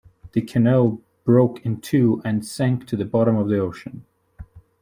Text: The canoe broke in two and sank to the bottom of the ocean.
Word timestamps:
The 0.31 0.41
canoe 0.41 1.03
broke 1.25 1.63
in 1.63 1.79
two 1.79 2.23
and 2.25 2.43
sank 2.43 2.87
to 2.87 2.97
the 2.97 3.05
bottom 3.05 3.35
of 3.35 3.49
the 3.49 3.59
ocean. 3.59 4.03